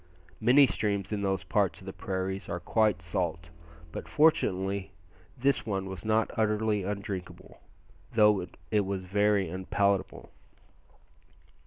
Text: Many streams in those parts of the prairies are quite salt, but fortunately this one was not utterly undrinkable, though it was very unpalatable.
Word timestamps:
Many 0.39 0.65
streams 0.65 1.13
in 1.13 1.21
those 1.21 1.43
parts 1.43 1.79
of 1.79 1.85
the 1.85 1.93
prairies 1.93 2.49
are 2.49 2.59
quite 2.59 3.03
salt, 3.03 3.51
but 3.91 4.07
fortunately 4.07 4.93
this 5.37 5.63
one 5.63 5.85
was 5.87 6.03
not 6.03 6.31
utterly 6.35 6.81
undrinkable, 6.81 7.61
though 8.11 8.43
it 8.71 8.81
was 8.83 9.03
very 9.03 9.47
unpalatable. 9.47 10.31